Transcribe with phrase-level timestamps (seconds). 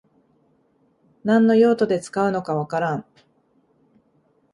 [1.23, 3.05] 何の用途で使うのかわからん